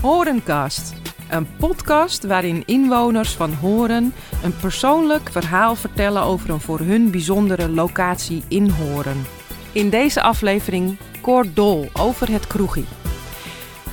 [0.00, 0.94] Horencast.
[1.30, 7.68] Een podcast waarin inwoners van Horen een persoonlijk verhaal vertellen over een voor hun bijzondere
[7.68, 9.24] locatie in Horen.
[9.72, 12.86] In deze aflevering Cor Dol over het kroegie.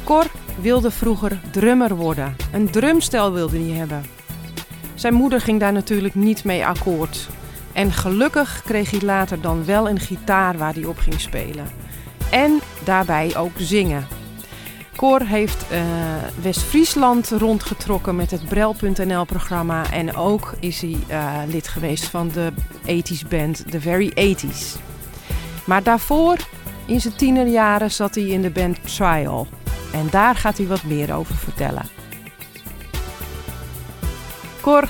[0.04, 0.26] Cor
[0.62, 2.36] wilde vroeger drummer worden.
[2.54, 4.04] Een drumstel wilde hij hebben.
[4.96, 7.28] Zijn moeder ging daar natuurlijk niet mee akkoord.
[7.74, 11.66] En gelukkig kreeg hij later dan wel een gitaar waar hij op ging spelen.
[12.32, 14.15] En daarbij ook zingen.
[14.96, 15.80] Cor heeft uh,
[16.42, 19.92] West-Friesland rondgetrokken met het Brel.nl-programma.
[19.92, 22.52] En ook is hij uh, lid geweest van de
[22.86, 24.80] 80s band The Very 80s.
[25.66, 26.38] Maar daarvoor,
[26.86, 29.48] in zijn tienerjaren, zat hij in de band Trial.
[29.94, 31.84] En daar gaat hij wat meer over vertellen.
[34.62, 34.88] Cor,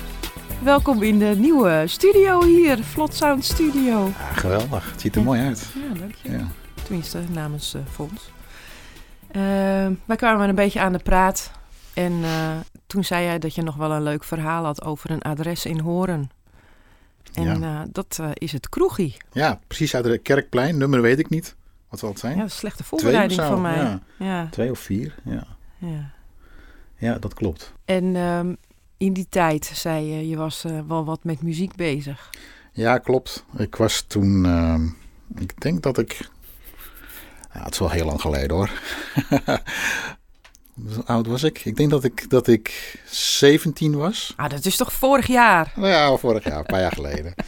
[0.62, 4.12] welkom in de nieuwe studio hier, Vlot Sound Studio.
[4.18, 5.26] Ja, geweldig, het ziet er Ja.
[5.26, 5.66] mooi uit.
[5.74, 6.30] Ja, dank je.
[6.30, 6.46] Ja.
[6.82, 8.34] Tenminste, namens uh, Fons.
[9.36, 9.42] Uh,
[10.04, 11.50] wij kwamen een beetje aan de praat.
[11.94, 15.22] En uh, toen zei jij dat je nog wel een leuk verhaal had over een
[15.22, 16.30] adres in Horen.
[17.34, 17.82] En Ja.
[17.82, 19.16] uh, dat uh, is het kroegie.
[19.32, 20.78] ja, precies uit de Kerkplein.
[20.78, 21.56] Nummer weet ik niet.
[21.88, 22.32] Wat zal het zijn?
[22.32, 23.76] Ja, dat is een slechte voorbereiding van mij.
[23.76, 24.00] Ja.
[24.18, 25.46] Ja, Twee of vier, ja.
[25.78, 26.10] ja.
[26.98, 27.72] Ja, dat klopt.
[27.84, 28.56] En um,
[28.96, 32.30] in die tijd zei je, je was wel wat met muziek bezig.
[32.72, 33.44] Ja, klopt.
[33.56, 34.80] Ik was toen, uh,
[35.42, 36.28] ik denk dat ik,
[37.56, 38.70] ja, het is wel heel lang geleden hoor.
[40.94, 41.64] Hoe oud was ik?
[41.64, 44.32] Ik denk dat ik, dat ik 17 was.
[44.36, 45.72] Ah, dat is toch vorig jaar?
[45.76, 47.34] Nou ja, vorig jaar, een paar jaar geleden.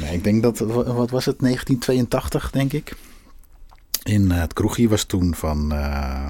[0.00, 2.92] Nee, ik denk dat, wat was het, 1982 denk ik.
[4.02, 6.26] In uh, het kroegie was toen van, uh,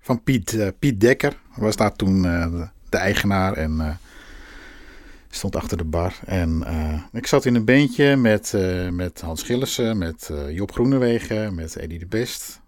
[0.00, 1.36] van Piet, uh, Piet Dekker.
[1.54, 4.00] Was daar toen de, de, eigenaar en
[5.38, 6.14] stond achter de bar.
[6.24, 6.64] En
[7.12, 8.54] ik zat in een beentje met,
[8.90, 12.60] met Hans Gillissen, met Job Groenewegen, met Eddie de Best.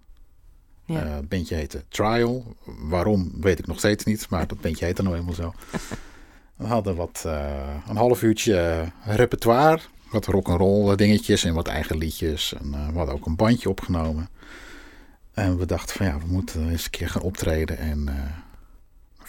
[0.84, 1.06] Ja.
[1.06, 2.56] het bandje heette Trial.
[2.64, 5.52] Waarom weet ik nog steeds niet, maar dat bandje heette nou eenmaal zo.
[6.56, 7.22] We hadden wat,
[7.88, 9.80] een half uurtje repertoire.
[10.10, 12.54] Wat rock'n'roll dingetjes en wat eigen liedjes.
[12.54, 14.28] En we hadden ook een bandje opgenomen.
[15.32, 17.78] En we dachten van ja, we moeten eens een keer gaan optreden.
[17.78, 18.14] En uh,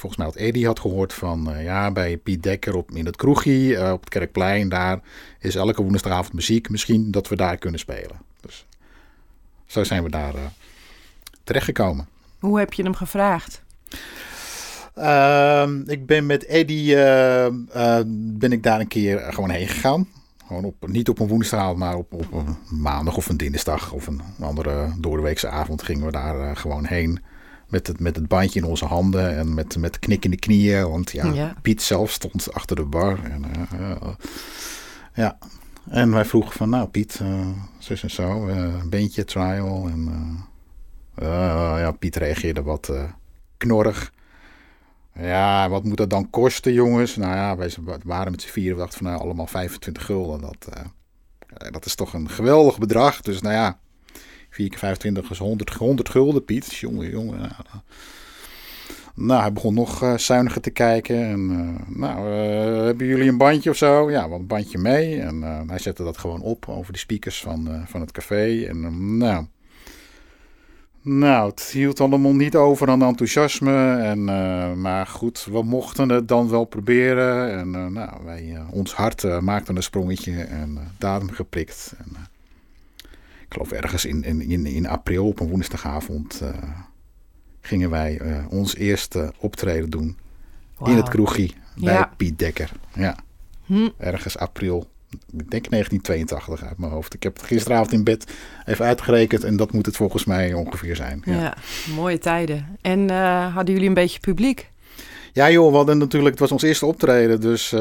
[0.01, 3.15] volgens mij had Eddie had gehoord van uh, ja, bij Piet Dekker op, in het
[3.15, 4.69] kroegie uh, op het Kerkplein.
[4.69, 4.99] Daar
[5.39, 6.69] is elke woensdagavond muziek.
[6.69, 8.21] Misschien dat we daar kunnen spelen.
[8.39, 8.65] Dus
[9.65, 10.33] zo zijn we daar
[11.43, 12.07] terechtgekomen.
[12.39, 13.63] Hoe heb je hem gevraagd?
[14.97, 16.95] Uh, ik ben met Eddie
[18.15, 20.07] ben ik daar een keer gewoon heen gegaan.
[20.47, 24.07] Gewoon op, niet op een woensdag, maar op, op een maandag of een dinsdag of
[24.07, 27.19] een andere doordeweekse avond gingen we daar gewoon heen.
[27.71, 30.89] Met het, met het bandje in onze handen en met, met knik in de knieën.
[30.89, 31.55] Want ja, ja.
[31.61, 33.23] Piet zelf stond achter de bar.
[33.23, 34.07] En, uh, uh,
[35.13, 35.37] ja.
[35.89, 37.21] en wij vroegen van, nou Piet,
[37.79, 39.87] zus en zo, een beentje, trial.
[39.87, 40.09] En
[41.15, 42.91] ja, Piet reageerde wat
[43.57, 44.13] knorrig.
[45.13, 47.15] Ja, wat moet dat dan kosten, jongens?
[47.15, 47.71] Nou ja, wij
[48.03, 48.75] waren met z'n vieren.
[48.75, 50.41] We dachten van nou, allemaal 25 gulden.
[50.41, 53.21] Dat, uh, dat is toch een geweldig bedrag.
[53.21, 53.79] Dus nou ja,
[54.51, 56.73] 4 keer 25 is 100, 100 gulden, Piet.
[56.73, 57.39] Jongen, jongen.
[57.39, 57.51] Nou,
[59.15, 61.25] nou, hij begon nog uh, zuiniger te kijken.
[61.25, 62.27] En, uh, nou,
[62.85, 64.11] hebben jullie een bandje of zo?
[64.11, 65.21] Ja, wat een bandje mee.
[65.21, 68.65] En hij zette dat gewoon op over de speakers van, van het café.
[68.65, 69.45] En nou...
[71.03, 73.97] Nou, het hield allemaal niet over aan enthousiasme.
[73.97, 74.23] En,
[74.81, 77.51] maar goed, we mochten het dan wel proberen.
[77.51, 81.93] En nou, wij, ons hart maakte een sprongetje en datum geprikt.
[81.97, 82.15] En,
[83.51, 86.41] ik geloof ergens in, in, in april op een woensdagavond
[87.61, 90.17] gingen wij ons eerste optreden doen.
[90.77, 90.89] Wow.
[90.89, 92.13] In het kroegie bij ja.
[92.17, 92.71] Piet Dekker.
[92.93, 93.15] Ja,
[93.65, 93.89] hm.
[93.97, 97.13] ergens april ik denk 1982 uit mijn hoofd.
[97.13, 98.31] Ik heb het gisteravond in bed
[98.65, 101.21] even uitgerekend en dat moet het volgens mij ongeveer zijn.
[101.25, 101.57] Ja, ja
[101.95, 102.77] mooie tijden.
[102.81, 104.70] En uh, hadden jullie een beetje publiek?
[105.33, 107.79] Ja joh, we hadden natuurlijk, het was ons eerste optreden, dus uh,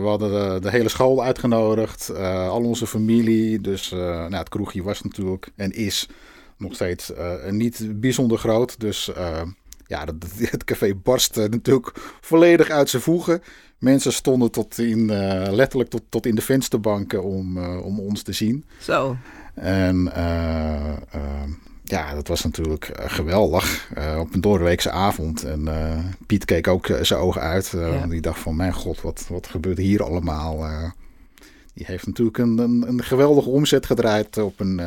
[0.00, 3.60] we hadden de, de, hele school uitgenodigd, uh, al onze familie.
[3.60, 6.08] Dus nou, het kroegje was natuurlijk en is
[6.56, 7.12] nog steeds
[7.50, 8.80] niet bijzonder groot.
[8.80, 9.10] Dus
[9.86, 13.42] ja, het, het café barstte natuurlijk volledig uit zijn voegen.
[13.78, 18.22] Mensen stonden tot in, uh, letterlijk tot, tot in de vensterbanken om, uh, om ons
[18.22, 18.64] te zien.
[18.80, 19.16] Zo.
[19.54, 20.92] En uh,
[21.92, 23.88] ja, dat was natuurlijk geweldig.
[24.18, 25.44] op een doordeweekse avond.
[25.44, 25.68] En
[26.26, 27.72] Piet keek ook zijn ogen uit.
[27.76, 28.06] Ja.
[28.06, 30.66] Die dacht van, mijn god, wat, wat gebeurt hier allemaal?
[31.74, 34.80] die heeft natuurlijk een, een, een, geweldige omzet gedraaid op een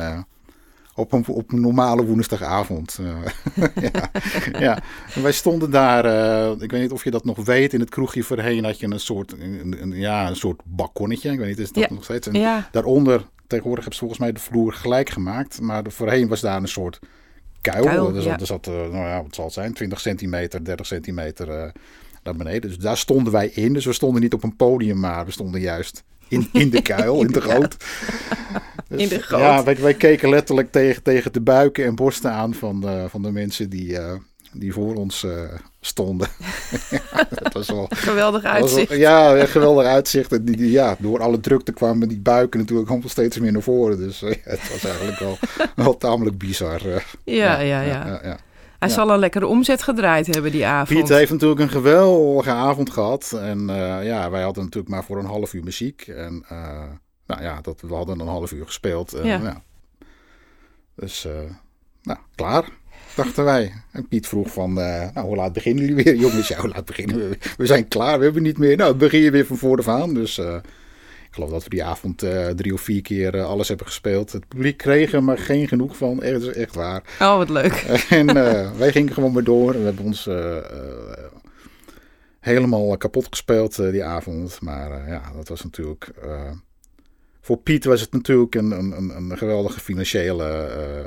[0.96, 2.98] op een, op een normale woensdagavond.
[3.00, 3.16] Uh,
[3.92, 4.10] ja,
[4.58, 4.78] ja.
[5.14, 7.88] En wij stonden daar, uh, ik weet niet of je dat nog weet, in het
[7.88, 11.30] kroegje voorheen had je een soort, een, een, ja, een soort balkonnetje.
[11.30, 11.94] Ik weet niet, is dat ja.
[11.94, 12.26] nog steeds?
[12.26, 12.68] En ja.
[12.72, 16.68] daaronder, tegenwoordig hebben ze volgens mij de vloer gelijk gemaakt, maar voorheen was daar een
[16.68, 16.98] soort
[17.60, 17.84] kuil.
[17.84, 20.86] Kuil, er zat, er zat eh, nou ja, wat zal het zijn, 20 centimeter, 30
[20.86, 21.70] centimeter eh,
[22.22, 22.70] naar beneden.
[22.70, 23.72] Dus daar stonden wij in.
[23.72, 27.20] Dus we stonden niet op een podium, maar we stonden juist in, in de kuil,
[27.20, 27.76] in de goot.
[28.88, 29.40] Dus, In de goot.
[29.40, 33.22] Ja, wij, wij keken letterlijk tegen, tegen de buiken en borsten aan van de, van
[33.22, 34.14] de mensen die, eh,
[34.52, 35.40] die voor ons eh,
[35.80, 36.28] stonden.
[37.66, 37.86] ja, was wel...
[38.10, 38.96] Geweldig wel- uitzicht.
[38.96, 40.32] ja, geweldig uitzicht.
[40.32, 43.62] En die, die- ja, door alle drukte kwamen die buiken natuurlijk allemaal steeds meer naar
[43.62, 43.96] voren.
[43.98, 45.38] Dus eh, het was eigenlijk wel,
[45.76, 46.80] wel tamelijk bizar.
[46.86, 47.00] eh.
[47.24, 48.06] Ja, ja, ja.
[48.06, 48.38] ja, ja.
[48.78, 48.94] Hij Ja.
[48.94, 50.98] zal een lekkere omzet gedraaid hebben die avond.
[50.98, 53.32] Piet heeft natuurlijk een geweldige avond gehad.
[53.40, 56.06] En eh, ja, wij hadden natuurlijk maar voor een half uur muziek.
[56.06, 56.44] En
[57.26, 59.12] nou ja, dat, we hadden een half uur gespeeld.
[59.12, 59.40] En, Ja.
[59.42, 59.62] ja.
[60.94, 61.26] Dus,
[62.02, 62.64] nou, klaar,
[63.14, 63.72] dachten wij.
[63.92, 66.14] En Piet vroeg van, eh, nou, hoe laat beginnen jullie weer?
[66.24, 67.38] Jongens, ja, hoe laat beginnen we?
[67.56, 68.76] We zijn klaar, we hebben niet meer.
[68.76, 70.14] Nou, begin je weer van voor af aan.
[70.14, 70.54] Dus eh,
[71.26, 74.32] ik geloof dat we die avond eh, drie of vier keer alles hebben gespeeld.
[74.32, 76.22] Het publiek kreeg er maar geen genoeg van.
[76.22, 77.02] Echt, is echt waar.
[77.20, 77.74] Oh, wat leuk.
[78.10, 78.34] En
[78.78, 79.72] wij gingen gewoon maar door.
[79.72, 80.28] We hebben ons
[82.40, 84.58] helemaal kapot gespeeld die avond.
[84.60, 86.10] Maar ja, dat was natuurlijk...
[87.46, 91.00] voor Piet was het natuurlijk een, een, een, een geweldige financiële eh,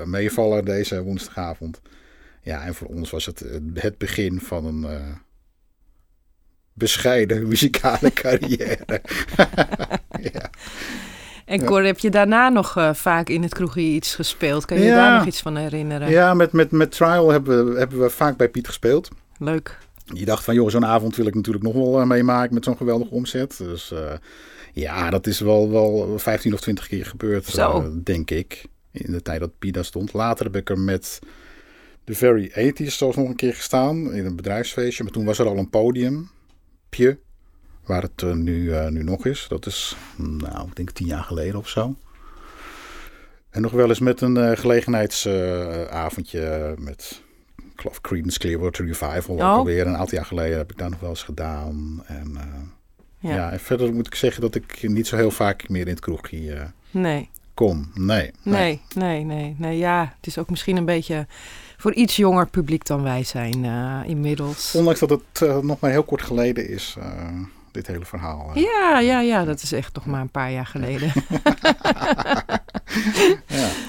[0.00, 1.80] eh, meevaller deze woensdagavond.
[2.42, 4.86] Ja, en voor ons was het eh, het begin van een
[6.72, 8.86] bescheiden muzikale carrière.
[10.32, 10.50] ja.
[11.44, 14.64] En Cor, heb je daarna nog vaak in het kroegje iets gespeeld?
[14.64, 16.10] Kan je je daar nog iets van herinneren?
[16.10, 19.08] ja, met, met, met Trial hebben we, hebben we vaak bij Piet gespeeld.
[19.38, 19.78] Leuk.
[20.14, 22.76] Je dacht van, joh, zo'n avond wil ik natuurlijk nog wel eh, meemaken met zo'n
[22.76, 23.56] geweldige omzet.
[23.58, 24.12] Dus eh,
[24.72, 27.80] ja, dat is wel, wel 15 of 20 keer gebeurd, Zo.
[27.80, 28.64] eh, denk ik.
[28.90, 30.12] In de tijd dat Pida stond.
[30.12, 31.18] Later heb ik er met
[32.04, 35.02] de Very 80s zelfs nog een keer gestaan in een bedrijfsfeestje.
[35.02, 36.30] Maar toen was er al een podium,
[36.88, 37.18] Pje,
[37.84, 39.46] waar het nu, nu nog is.
[39.48, 41.96] Dat is, nou, ik denk tien jaar geleden of zo.
[43.50, 47.22] En nog wel eens met een gelegenheidsavondje met,
[47.76, 49.34] ik geloof, Creedence Clearwater Revival.
[49.34, 49.52] Ook Oh.
[49.52, 52.02] alweer een aantal jaar geleden heb ik daar nog wel eens gedaan.
[52.06, 52.42] En eh,
[53.30, 53.34] Ja.
[53.34, 53.50] ja.
[53.52, 56.52] en verder moet ik zeggen dat ik niet zo heel vaak meer in het kroegje
[56.54, 57.90] eh, Nee, kom.
[57.94, 58.30] Nee.
[58.42, 59.78] nee, nee, nee, nee.
[59.78, 61.26] Ja, het is ook misschien een beetje
[61.76, 64.74] voor iets jonger publiek dan wij zijn eh, inmiddels.
[64.74, 66.96] Ondanks dat het nog maar heel kort geleden is,
[67.72, 68.50] dit hele verhaal.
[68.54, 71.12] Ja, ja, ja, dat is echt nog maar een paar jaar geleden.
[73.46, 73.46] Ja.
[73.46, 73.68] Ja,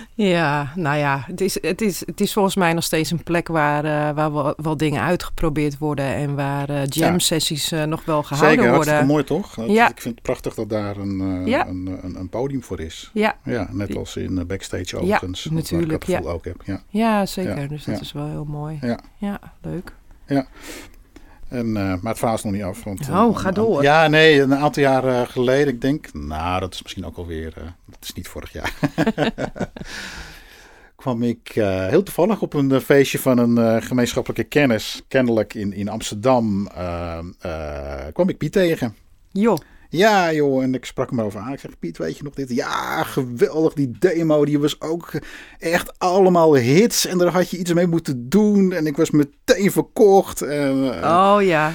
[0.76, 3.86] nou ja, het is, het is, het is volgens mij nog steeds een plek waar,
[3.86, 7.20] eh, waar wel, wel dingen uitgeprobeerd worden en waar eh, jam Ja.
[7.20, 9.06] sessies eh, nog wel gehouden Zeker, worden.
[9.06, 9.56] mooi toch?
[9.68, 9.90] Ja.
[9.90, 11.68] Ik vind het prachtig dat daar een, Ja.
[11.68, 13.10] een, een, een podium voor is.
[13.14, 15.44] Ja, Ja, net als in backstage overigens.
[15.46, 16.34] waar natuurlijk, Ik dat gevoel ja.
[16.34, 16.62] ook heb.
[16.66, 16.82] Ja.
[16.90, 17.60] ja zeker.
[17.62, 18.02] Ja, Dus dat ja.
[18.02, 18.78] is wel heel mooi.
[18.82, 19.00] Ja.
[19.18, 19.94] ja leuk.
[21.48, 22.84] En, eh, maar het verhaal is nog niet af.
[22.84, 23.84] Want, Oh, ga door.
[23.84, 27.64] Ja, nee, een aantal jaar geleden, ik denk, nou, dat is misschien ook alweer, eh
[27.86, 28.74] dat is niet vorig jaar.
[30.96, 31.52] kwam ik
[31.90, 36.68] heel toevallig op een feestje van een gemeenschappelijke kennis, kennelijk in, in Amsterdam,
[38.14, 38.96] kwam ik Piet tegen.
[39.32, 39.58] Joh,
[39.90, 41.54] Ja, joh, en ik sprak hem over aan.
[41.54, 42.50] Ik zeg, Piet, weet je nog dit?
[42.50, 45.12] Ja, geweldig, die demo, die was ook
[45.60, 47.06] echt allemaal hits.
[47.06, 48.72] En daar had je iets mee moeten doen.
[48.74, 50.42] En ik was meteen verkocht.
[50.42, 51.72] En, eh, oh ja.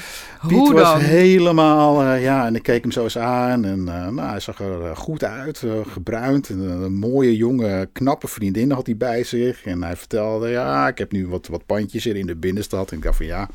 [0.46, 1.00] Piet Hoe was dan?
[1.00, 3.64] helemaal, eh, ja, en ik keek hem zo eens aan.
[3.64, 6.48] En eh, nou, hij zag er goed uit, gebruind.
[6.48, 9.64] En, een mooie, jonge, knappe vriendin had hij bij zich.
[9.64, 12.90] En hij vertelde, ja, ik heb nu wat, wat pandjes hier in de binnenstad.
[12.90, 13.48] En ik dacht van, ja,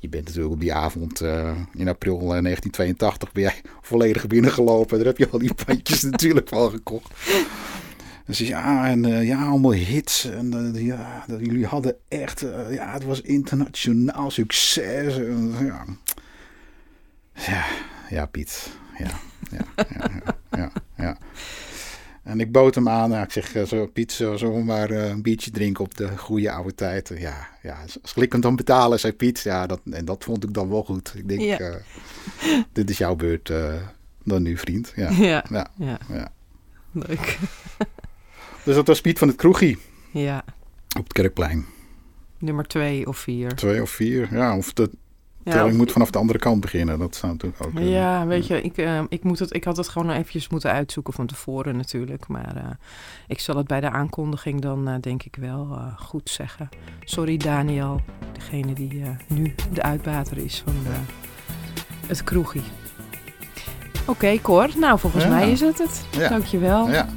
[0.00, 4.96] je bent natuurlijk op die avond eh, in april eh, 1982 ben jij volledig binnengelopen.
[4.96, 7.12] Daar heb je al die pandjes natuurlijk wel gekocht.
[8.26, 10.24] Zei, ja, en eh, ja, allemaal hits.
[10.24, 12.40] En eh, ja, dat jullie hadden echt,
[12.70, 15.16] ja, het was internationaal succes.
[15.60, 15.84] Ja.
[17.32, 17.64] ja,
[18.10, 18.70] ja, Piet.
[18.98, 19.10] Ja,
[19.50, 21.18] ja, ja, ja, ja.
[22.30, 23.10] En ik bood hem aan.
[23.10, 26.50] Nou, ik zeg, eh, zo, Piet, zo, maar eh, een biertje drinken op de goede
[26.50, 27.12] oude tijd.
[27.18, 29.40] Ja, ja, als ik hem dan betalen, zei Piet.
[29.40, 31.12] Ja, dat, en dat vond ik dan wel goed.
[31.16, 31.58] Ik denk, Ja.
[31.58, 31.74] eh,
[32.72, 33.52] dit is jouw beurt
[34.24, 34.92] dan nu, vriend.
[34.96, 36.32] Ja, Ja, ja, ja, ja.
[36.92, 37.38] leuk.
[38.64, 39.78] Dus dat was Piet van het kroegie
[40.12, 40.44] Ja,
[40.98, 41.64] op het Kerkplein.
[42.38, 43.54] nummer twee of vier.
[43.54, 44.28] Twee of vier.
[44.34, 44.72] Ja, of
[45.50, 46.98] de Ja, moet vanaf de andere kant beginnen.
[46.98, 47.90] Dat zou natuurlijk ook kunnen.
[47.92, 51.12] Ja, weet je, ik, eh, ik, moet het, ik had het gewoon eventjes moeten uitzoeken
[51.12, 52.28] van tevoren natuurlijk.
[52.28, 52.64] Maar eh,
[53.28, 56.68] ik zal het bij de aankondiging dan eh, denk ik wel eh, goed zeggen.
[57.04, 58.00] Sorry Daniel,
[58.32, 60.98] degene die eh, nu de uitbater is van eh,
[62.06, 62.62] het kroegie.
[64.06, 64.68] Oké, Cor.
[64.76, 65.30] Nou, volgens Ja.
[65.30, 66.04] mij is het het.
[66.10, 66.28] Ja.
[66.28, 66.88] Dankjewel.
[66.88, 67.08] Ja,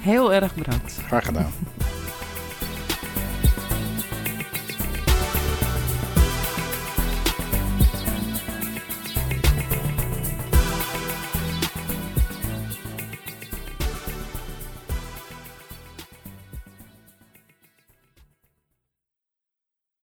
[0.00, 1.00] Heel erg bedankt.
[1.06, 1.50] graag gedaan.